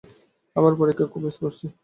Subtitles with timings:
[0.03, 1.65] আমি আমার পরিবারকে খুব মিস করেছি।